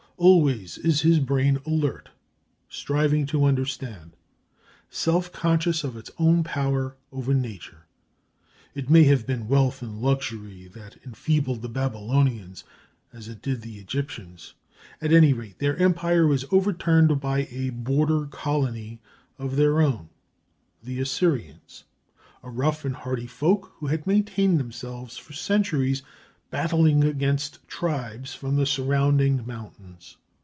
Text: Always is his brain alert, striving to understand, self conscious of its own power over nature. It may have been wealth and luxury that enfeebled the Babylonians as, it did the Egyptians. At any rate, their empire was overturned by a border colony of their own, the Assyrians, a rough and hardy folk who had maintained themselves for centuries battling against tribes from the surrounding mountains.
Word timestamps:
Always 0.17 0.77
is 0.77 1.01
his 1.01 1.17
brain 1.19 1.57
alert, 1.65 2.09
striving 2.69 3.25
to 3.25 3.45
understand, 3.45 4.15
self 4.87 5.31
conscious 5.31 5.83
of 5.83 5.97
its 5.97 6.11
own 6.19 6.43
power 6.43 6.95
over 7.11 7.33
nature. 7.33 7.87
It 8.75 8.87
may 8.87 9.05
have 9.05 9.25
been 9.25 9.47
wealth 9.47 9.81
and 9.81 9.99
luxury 9.99 10.67
that 10.75 10.97
enfeebled 11.03 11.63
the 11.63 11.69
Babylonians 11.69 12.63
as, 13.11 13.27
it 13.29 13.41
did 13.41 13.63
the 13.63 13.79
Egyptians. 13.79 14.53
At 15.01 15.11
any 15.11 15.33
rate, 15.33 15.57
their 15.57 15.75
empire 15.77 16.27
was 16.27 16.45
overturned 16.51 17.19
by 17.19 17.47
a 17.49 17.71
border 17.71 18.27
colony 18.27 19.01
of 19.39 19.55
their 19.55 19.81
own, 19.81 20.09
the 20.83 20.99
Assyrians, 21.01 21.85
a 22.43 22.49
rough 22.51 22.85
and 22.85 22.95
hardy 22.95 23.25
folk 23.25 23.71
who 23.77 23.87
had 23.87 24.05
maintained 24.05 24.59
themselves 24.59 25.17
for 25.17 25.33
centuries 25.33 26.03
battling 26.51 27.01
against 27.01 27.65
tribes 27.65 28.33
from 28.35 28.57
the 28.57 28.65
surrounding 28.65 29.47
mountains. 29.47 30.17